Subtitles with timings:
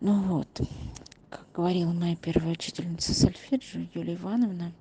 [0.00, 0.60] Ну вот,
[1.30, 4.72] как говорила моя первая учительница сольфеджио Юлия Ивановна,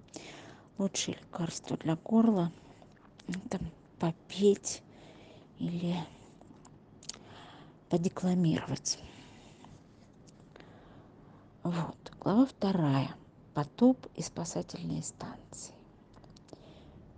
[0.77, 2.51] лучшее лекарство для горла–
[3.27, 3.59] это
[3.99, 4.81] попеть
[5.59, 5.95] или
[7.89, 8.99] подекламировать.
[11.63, 13.15] Вот, глава вторая.
[13.53, 15.75] Потоп и спасательные станции.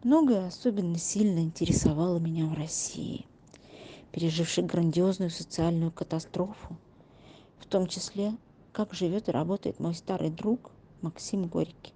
[0.04, 3.26] Многое особенно сильно интересовало меня в России,
[4.12, 6.78] пережившей грандиозную социальную катастрофу,
[7.66, 8.34] в том числе,
[8.72, 11.94] как живет и работает мой старый друг Максим Горький.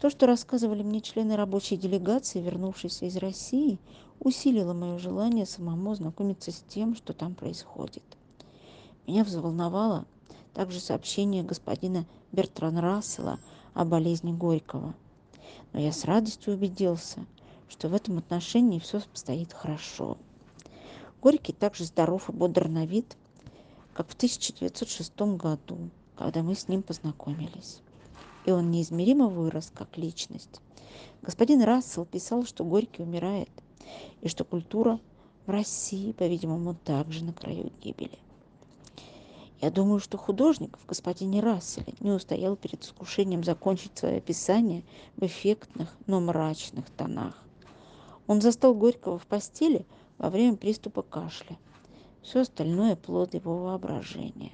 [0.00, 3.78] То, что рассказывали мне члены рабочей делегации, вернувшиеся из России,
[4.18, 8.02] усилило мое желание самому знакомиться с тем, что там происходит.
[9.06, 10.04] Меня взволновало
[10.52, 13.38] также сообщение господина Бертрана Рассела
[13.74, 14.94] о болезни Горького.
[15.72, 17.24] Но я с радостью убедился,
[17.68, 20.18] что в этом отношении все обстоит хорошо.
[21.22, 23.16] Горький также здоров и бодр на вид,
[24.00, 27.82] как в 1906 году, когда мы с ним познакомились.
[28.46, 30.62] И он неизмеримо вырос как личность.
[31.20, 33.50] Господин Рассел писал, что Горький умирает,
[34.22, 34.98] и что культура
[35.44, 38.18] в России, по-видимому, также на краю гибели.
[39.60, 44.82] Я думаю, что художник в господине Расселе не устоял перед искушением закончить свое описание
[45.18, 47.34] в эффектных, но мрачных тонах.
[48.26, 49.84] Он застал Горького в постели
[50.16, 51.58] во время приступа кашля.
[52.22, 54.52] Все остальное плод его воображения.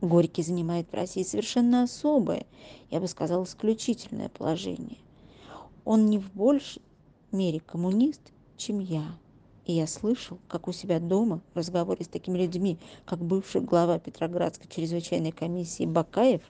[0.00, 2.46] Горький занимает в России совершенно особое,
[2.90, 4.98] я бы сказал, исключительное положение.
[5.84, 6.82] Он не в большей
[7.32, 8.20] мере коммунист,
[8.56, 9.04] чем я.
[9.64, 13.98] И я слышал, как у себя дома в разговоре с такими людьми, как бывший глава
[13.98, 16.42] Петроградской чрезвычайной комиссии Бакаев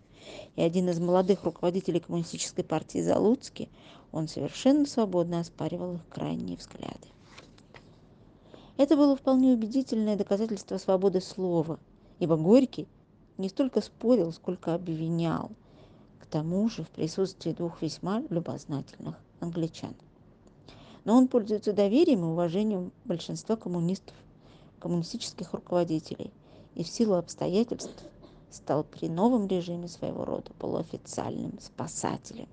[0.57, 3.69] и один из молодых руководителей коммунистической партии Залуцкий,
[4.13, 7.09] он совершенно свободно оспаривал их крайние взгляды.
[8.77, 11.79] Это было вполне убедительное доказательство свободы слова,
[12.19, 12.89] ибо Горький
[13.39, 15.51] не столько спорил, сколько обвинял,
[16.21, 19.95] к тому же в присутствии двух весьма любознательных англичан
[21.07, 24.15] но он пользуется доверием и уважением большинства коммунистов,
[24.81, 26.33] коммунистических руководителей
[26.75, 28.03] и в силу обстоятельств
[28.51, 32.49] стал при новом режиме своего рода полуофициальным спасателем.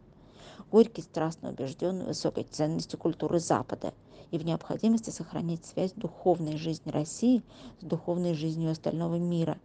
[0.71, 3.91] Горький страстно убежден в высокой ценности культуры Запада
[4.33, 7.43] и в необходимости сохранить связь духовной жизни России
[7.79, 9.59] с духовной жизнью остального мира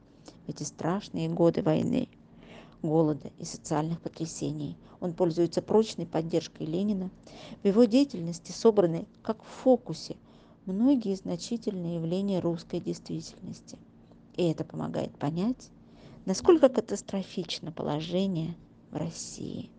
[0.45, 2.11] в эти страшные годы войны
[2.83, 4.77] голода и социальных потрясений.
[5.01, 7.11] Он пользуется прочной поддержкой Ленина.
[7.63, 10.17] В его деятельности собраны, как в фокусе,
[10.67, 13.79] многие значительные явления русской действительности.
[14.37, 15.71] И это помогает понять,
[16.27, 18.55] насколько катастрофично положение
[18.91, 19.71] в России.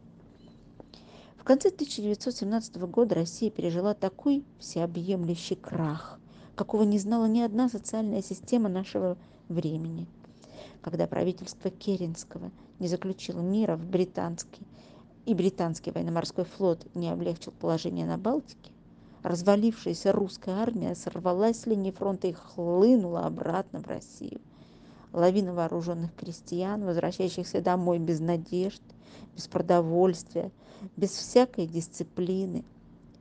[1.49, 6.19] Конце 1917 года Россия пережила такой всеобъемлющий крах,
[6.53, 9.17] какого не знала ни одна социальная система нашего
[9.47, 10.05] времени–
[10.83, 14.61] когда правительство Керенского не заключило мира в британский
[15.25, 18.71] и британский военно-морской флот не облегчил положение на Балтике,
[19.23, 24.39] развалившаяся русская армия сорвалась с линии фронта и хлынула обратно в Россию.
[25.13, 28.81] Лавина вооруженных крестьян, возвращающихся домой без надежд,
[29.35, 30.51] без продовольствия,
[30.95, 32.63] без всякой дисциплины.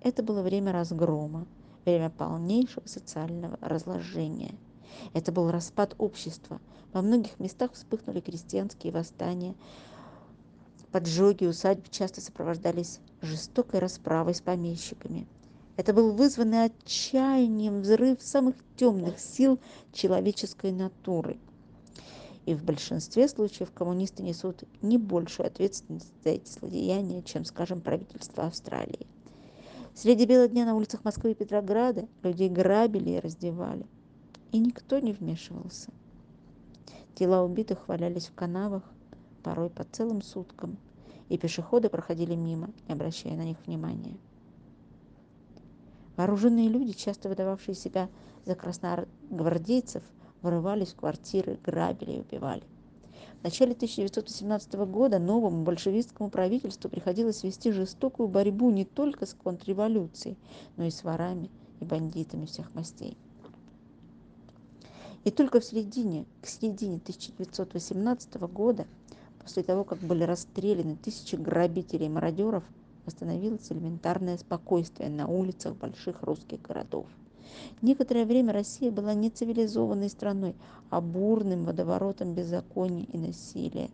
[0.02, 1.46] Это было время разгрома,
[1.84, 4.54] время полнейшего социального разложения–
[5.12, 6.60] это был распад общества.
[6.92, 9.54] Во многих местах вспыхнули крестьянские восстания.
[10.92, 15.26] Поджоги усадьб часто сопровождались жестокой расправой с помещиками.
[15.76, 19.60] Это был вызванный отчаянием взрыв самых темных сил
[19.92, 21.38] человеческой натуры.
[22.48, 28.44] И в большинстве случаев коммунисты несут не большую ответственность за эти злодеяния, чем, скажем, правительство
[28.46, 29.06] Австралии.
[29.94, 33.84] Среди бела дня на улицах Москвы и Петрограда людей грабили и раздевали
[34.50, 35.92] и никто не вмешивался.
[37.14, 38.82] Тела убитых валялись в канавах,
[39.42, 40.78] порой по целым суткам,
[41.28, 44.16] и пешеходы проходили мимо, не обращая на них внимания.
[46.16, 48.08] Вооруженные люди, часто выдававшие себя
[48.46, 50.02] за красногвардейцев,
[50.42, 52.62] вырывались в квартиры, грабили и убивали.
[53.40, 60.36] В начале 1918 года новому большевистскому правительству приходилось вести жестокую борьбу не только с контрреволюцией,
[60.76, 63.16] но и с ворами и бандитами всех мастей.
[65.24, 68.86] И только в середине, к середине 1918 года,
[69.40, 72.64] после того, как были расстреляны тысячи грабителей и мародеров,
[73.04, 77.06] восстановилось элементарное спокойствие на улицах больших русских городов.
[77.82, 80.54] Некоторое время Россия была не цивилизованной страной,
[80.90, 83.90] а бурным водоворотом беззакония и насилия,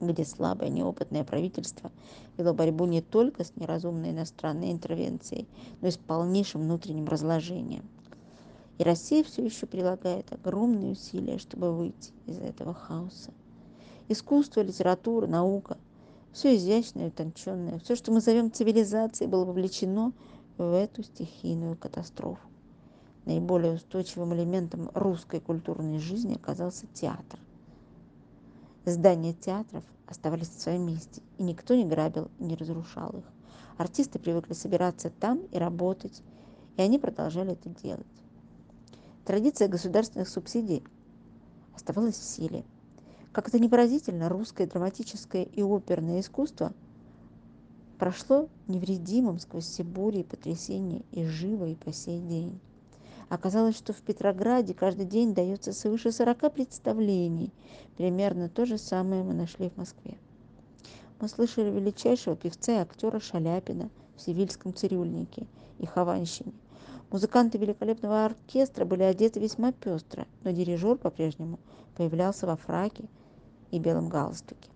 [0.00, 1.90] где слабое неопытное правительство
[2.36, 5.46] вело борьбу не только с неразумной иностранной интервенцией,
[5.80, 7.84] но и с полнейшим внутренним разложением.
[8.78, 13.32] И Россия все еще прилагает огромные усилия, чтобы выйти из этого хаоса.
[14.08, 15.76] Искусство, литература, наука–
[16.32, 20.12] все изящное утонченное, все, что мы зовем цивилизацией, было вовлечено
[20.58, 22.46] в эту стихийную катастрофу.
[23.24, 27.38] Наиболее устойчивым элементом русской культурной жизни оказался театр.
[28.84, 33.24] Здания театров оставались в своем месте, и никто не грабил не разрушал их.
[33.76, 36.22] Артисты привыкли собираться там и работать,
[36.76, 38.06] и они продолжали это делать.
[39.24, 40.82] Традиция государственных субсидий
[41.74, 42.64] оставалась в силе.
[43.30, 46.72] Как это не поразительно, русское драматическое и оперное искусство
[47.98, 52.60] прошло невредимым сквозь все бури и потрясения и живо и по сей день.
[53.28, 57.52] Оказалось, что в Петрограде каждый день дается свыше 40 представлений.
[57.96, 60.16] Примерно то же самое мы нашли в Москве.
[61.20, 65.46] Мы слышали величайшего певца и актера Шаляпина в «Сивильском цирюльнике»
[65.78, 66.52] и «Хованщине».
[67.10, 71.58] Музыканты великолепного оркестра были одеты весьма пестро, но дирижер по-прежнему
[71.96, 73.08] появлялся во фраке
[73.70, 74.70] и белом галстуке.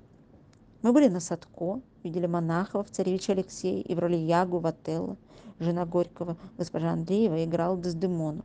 [0.82, 5.16] Мы были на Садко, видели Монахова в «Царевиче Алексей» и в роли Ягу в «Отелло»,
[5.60, 8.44] жена Горького, госпожа Андреева, играла Дездемону.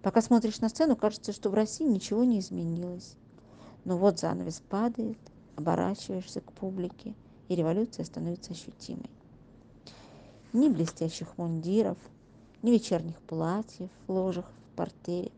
[0.00, 3.16] Пока смотришь на сцену, кажется, что в России ничего не изменилось.
[3.84, 5.18] Но вот занавес падает,
[5.56, 7.14] оборачиваешься к публике,
[7.48, 9.10] и революция становится ощутимой.
[10.52, 11.98] Ни блестящих мундиров,
[12.62, 15.32] ни вечерних платьев в ложах в портере.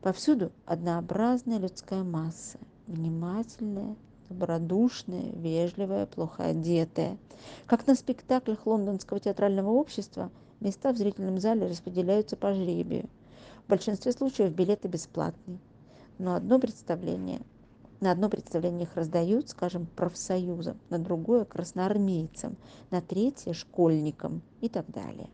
[0.00, 3.96] Повсюду однообразная людская масса, внимательная,
[4.28, 7.18] добродушная, вежливая, плохо одетая.
[7.66, 13.08] Как на спектаклях лондонского театрального общества, места в зрительном зале распределяются по жребию.
[13.66, 15.58] В большинстве случаев билеты бесплатные.
[16.18, 17.40] Но одно представление
[18.04, 22.56] на одно представление их раздают, скажем, профсоюзам, на другое– красноармейцам,
[22.90, 25.30] на третье– школьникам и так далее.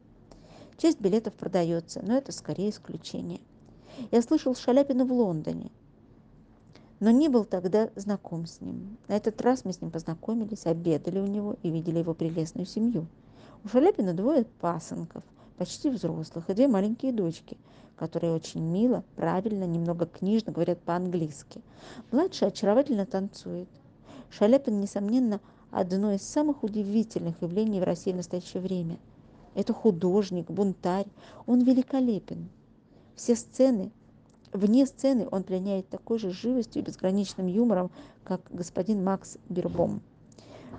[0.77, 3.41] Часть билетов продается, но это скорее исключение.
[4.13, 5.73] Я слышал Шаляпина в Лондоне
[7.01, 8.99] но не был тогда знаком с ним.
[9.09, 13.07] На этот раз мы с ним познакомились, обедали у него и видели его прелестную семью.
[13.65, 15.23] У Шаляпина двое пасынков,
[15.57, 17.57] почти взрослых, и две маленькие дочки,
[17.97, 21.63] которые очень мило, правильно, немного книжно говорят по-английски.
[22.13, 23.69] Младшая очаровательно танцует.
[24.31, 28.99] Шаляпин, несомненно, одно из самых удивительных явлений в России в настоящее время.
[29.55, 31.07] Это художник, бунтарь,
[31.47, 32.49] он великолепен.
[33.17, 33.91] Все сцены
[34.53, 37.93] Вне сцены он пленяет такой же живостью и безграничным юмором,
[38.25, 40.03] как господин Макс Бербом.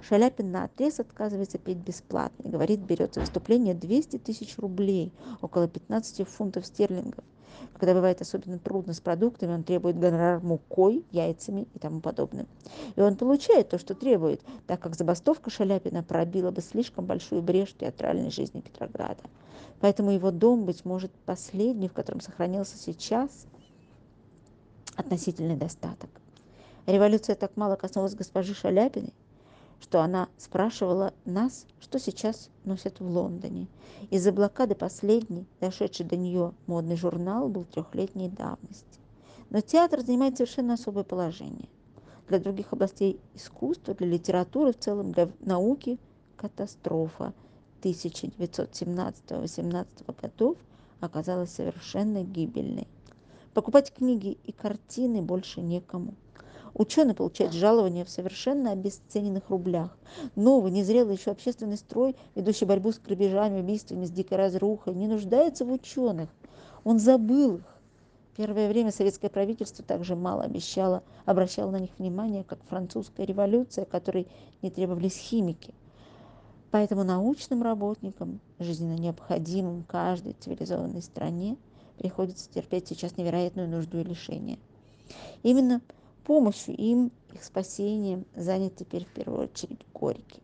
[0.01, 5.69] Шаляпин на отрез отказывается петь бесплатно и говорит, берет за выступление 200 тысяч рублей, около
[5.69, 7.23] 15 фунтов стерлингов.
[7.73, 12.47] Когда бывает особенно трудно с продуктами, он требует гонорар мукой, яйцами и тому подобным.
[12.97, 17.69] И он получает то, что требует, так как забастовка Шаляпина пробила бы слишком большую брешь
[17.69, 19.23] в театральной жизни Петрограда.
[19.79, 23.29] Поэтому его дом, быть может, последний, в котором сохранился сейчас–
[25.01, 26.09] относительный достаток.
[26.85, 29.13] Революция так мало коснулась госпожи Шаляпиной,
[29.79, 33.67] что она спрашивала нас, что сейчас носят в Лондоне.
[34.09, 38.99] Из-за блокады последний, дошедший до нее модный журнал, был трехлетней давности.
[39.49, 41.67] Но театр занимает совершенно особое положение.
[42.29, 45.99] Для других областей искусства, для литературы в целом, для науки–
[46.41, 47.33] катастрофа
[47.83, 49.85] 1917-18
[50.21, 50.57] годов
[50.99, 52.87] оказалась совершенно гибельной.
[53.53, 56.13] Покупать книги и картины больше некому.
[56.73, 59.97] Ученый получает жалование в совершенно обесцененных рублях.
[60.37, 65.65] Новый, незрелый еще общественный строй, ведущий борьбу с грабежами, убийствами, с дикой разрухой, не нуждается
[65.65, 66.29] в ученых.
[66.85, 67.77] Он забыл их.
[68.37, 74.29] Первое время советское правительство также мало обещало, обращало на них внимание, как французская революция, которой
[74.61, 75.73] не требовались химики.
[76.71, 81.57] Поэтому научным работникам, жизненно необходимым каждой цивилизованной стране,
[82.01, 84.57] приходится терпеть сейчас невероятную нужду и лишение.
[85.43, 85.81] Именно
[86.23, 90.41] помощью им, их спасением занят теперь в первую очередь Горький.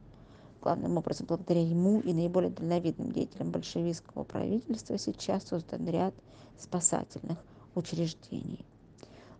[0.61, 6.13] Главным образом, благодаря ему и наиболее дальновидным деятелям большевистского правительства сейчас создан ряд
[6.59, 7.39] спасательных
[7.73, 8.63] учреждений.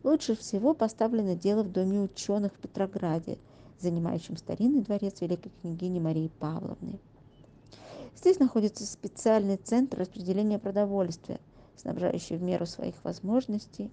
[0.03, 3.37] Лучше всего поставлено дело в Доме ученых в Петрограде,
[3.79, 6.99] занимающем старинный дворец великой княгини Марии Павловны.
[8.15, 11.39] Здесь находится специальный центр распределения продовольствия,
[11.77, 13.91] снабжающий в меру своих возможностей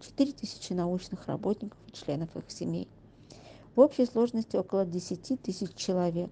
[0.00, 2.88] 4000 научных работников и членов их семей.
[3.74, 6.30] В общей сложности около 10 тысяч человек.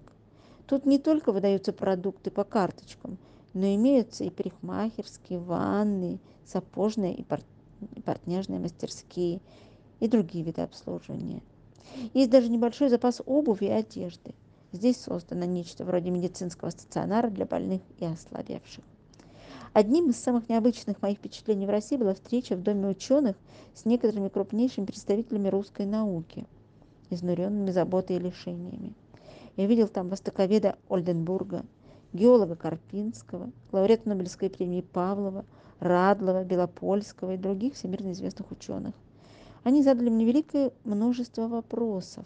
[0.65, 3.17] Тут не только выдаются продукты по карточкам,
[3.53, 7.25] но имеются и парикмахерские, ванны, сапожные и
[8.01, 9.41] портняжные мастерские
[9.99, 11.43] и другие виды обслуживания.
[12.13, 14.33] Есть даже небольшой запас обуви и одежды.
[14.71, 18.83] Здесь создано нечто вроде медицинского стационара для больных и ослабевших.
[19.73, 23.35] Одним из самых необычных моих впечатлений в России была встреча в Доме ученых
[23.73, 26.45] с некоторыми крупнейшими представителями русской науки,
[27.09, 28.93] изнуренными заботой и лишениями.
[29.57, 31.65] Я видел там востоковеда Ольденбурга,
[32.13, 35.43] геолога Карпинского, лауреата Нобелевской премии Павлова,
[35.79, 38.93] Радлова, Белопольского и других всемирно известных ученых.
[39.63, 42.25] Они задали мне великое множество вопросов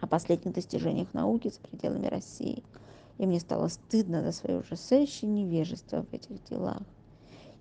[0.00, 2.62] о последних достижениях науки за пределами России–
[3.18, 6.82] и мне стало стыдно за свое ужасающее невежество в этих делах.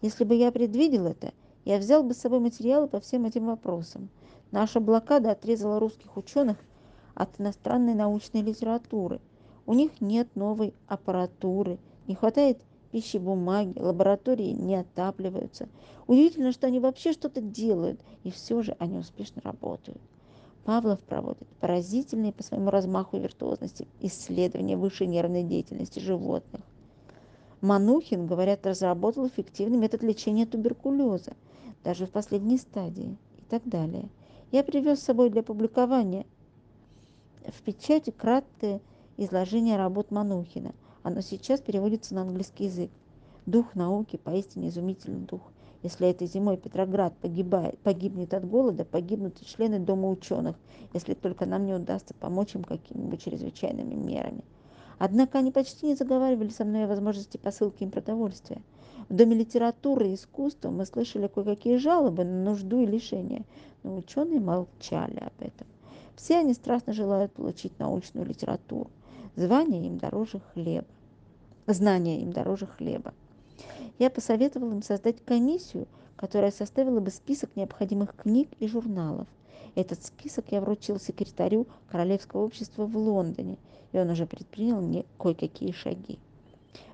[0.02, 1.34] Если бы я предвидел это,
[1.66, 4.10] я взял бы с собой материалы по всем этим вопросам.
[4.52, 6.58] Наша блокада отрезала русских ученых
[7.16, 9.20] от иностранной научной литературы.
[9.66, 12.62] У них нет новой аппаратуры, не хватает
[12.92, 15.68] пищи бумаги, лаборатории не отапливаются.
[16.06, 20.00] Удивительно, что они вообще что-то делают, и все же они успешно работают.
[20.68, 26.62] Павлов проводит поразительные по своему размаху и виртуозности исследования высшей нервной деятельности животных.
[27.62, 31.38] Манухин, говорят, разработал эффективный метод лечения туберкулеза,
[31.86, 34.10] даже в последней стадии и так далее.
[34.52, 36.26] Я привез с собой для публикования
[37.46, 38.82] в печати краткое
[39.16, 40.76] изложение работ Манухина.
[41.02, 42.92] Оно сейчас переводится на английский язык.
[43.46, 45.44] Дух науки, поистине изумительный дух.
[45.88, 50.58] Если этой зимой Петроград погибает, погибнет от голода, погибнут и члены Дома ученых,
[50.92, 54.44] если только нам не удастся помочь им какими-нибудь чрезвычайными мерами.
[54.98, 58.62] Однако они почти не заговаривали со мной о возможности посылки им продовольствия.
[59.08, 63.46] В Доме литературы и искусства мы слышали кое-какие жалобы на нужду и лишения,
[63.84, 65.68] но ученые молчали об этом.
[66.18, 68.92] Все они страстно желают получить научную литературу.
[69.38, 70.88] Звание им дороже хлеба.
[71.66, 73.14] Знания им дороже хлеба.
[74.00, 79.28] Я посоветовал им создать комиссию, которая составила бы список необходимых книг и журналов.
[79.76, 83.58] Этот список я вручил секретарю Королевского общества в Лондоне,
[83.92, 86.20] и он уже предпринял мне кое-какие шаги.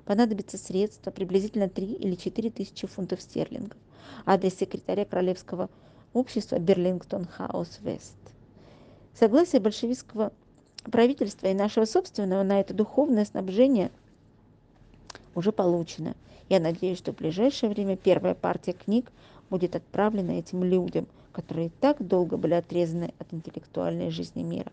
[0.04, 3.78] Понадобится средства приблизительно 3 или 4 тысячи фунтов стерлингов.
[4.26, 5.70] Адрес секретаря Королевского
[6.12, 8.14] общества Берлингтон Хаус Вест.
[9.14, 10.32] Согласие большевистского
[10.84, 13.90] правительства и нашего собственного на это духовное снабжение
[15.34, 16.14] уже получено.
[16.48, 19.10] Я надеюсь, что в ближайшее время первая партия книг
[19.48, 24.70] будет отправлена этим людям, которые так долго были отрезаны от интеллектуальной жизни мира.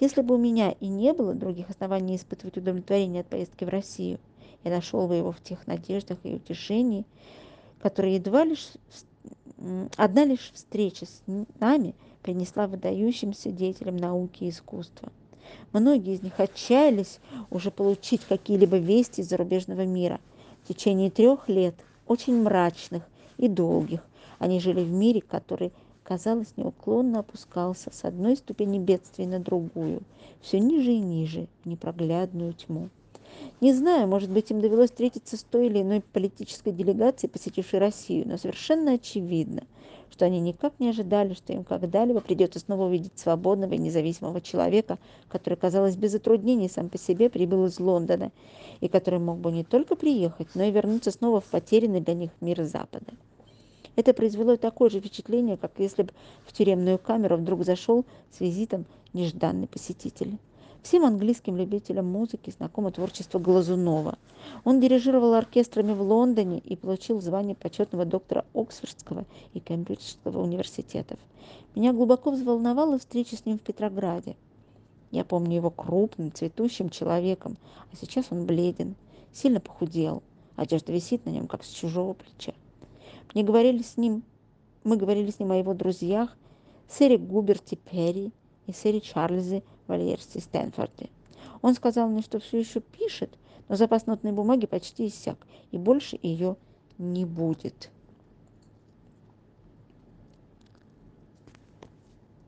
[0.00, 4.18] Если бы у меня и не было других оснований испытывать удовлетворение от поездки в Россию,
[4.64, 7.04] я нашел бы его в тех надеждах и утешении,
[7.80, 8.68] которые едва лишь
[9.96, 11.22] одна лишь встреча с
[11.58, 15.10] нами принесла выдающимся деятелям науки и искусства.
[15.72, 17.18] Многие из них отчаялись
[17.50, 20.20] уже получить какие-либо вести из зарубежного мира–
[20.62, 21.74] в течение трех лет,
[22.06, 23.02] очень мрачных
[23.36, 24.00] и долгих,
[24.38, 30.02] они жили в мире, который, казалось, неуклонно опускался с одной ступени бедствий на другую,
[30.40, 32.90] все ниже и ниже, в непроглядную тьму.
[33.60, 38.26] Не знаю, может быть, им довелось встретиться с той или иной политической делегацией, посетившей Россию,
[38.26, 39.62] но совершенно очевидно,
[40.10, 44.98] что они никак не ожидали, что им когда-либо придется снова увидеть свободного и независимого человека,
[45.28, 48.32] который, казалось, без затруднений сам по себе прибыл из Лондона,
[48.80, 52.30] и который мог бы не только приехать, но и вернуться снова в потерянный для них
[52.40, 53.12] мир Запада.
[53.94, 56.12] Это произвело такое же впечатление, как если бы
[56.46, 60.38] в тюремную камеру вдруг зашел с визитом нежданный посетитель.
[60.82, 64.18] Всем английским любителям музыки знакомо творчество Глазунова.
[64.64, 69.24] Он дирижировал оркестрами в Лондоне и получил звание почетного доктора Оксфордского
[69.54, 71.20] и Кембриджского университетов.
[71.76, 74.34] Меня глубоко взволновала встреча с ним в Петрограде.
[75.12, 77.58] Я помню его крупным, цветущим человеком,
[77.92, 78.96] а сейчас он бледен,
[79.32, 80.24] сильно похудел.
[80.56, 82.54] Одежда висит на нем, как с чужого плеча.
[83.34, 84.24] Мне говорили с ним,
[84.82, 86.36] мы говорили с ним о его друзьях,
[86.88, 88.32] сэре Губерти Перри
[88.66, 91.10] и сэре Чарльзе Вальерсе Стэнфорде.
[91.60, 93.38] Он сказал мне, что все еще пишет,
[93.68, 96.56] но запас нотной бумаги почти иссяк, и больше ее
[96.98, 97.90] не будет.